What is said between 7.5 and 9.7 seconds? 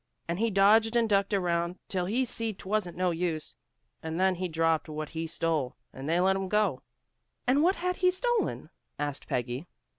what had he stolen?" asked Peggy.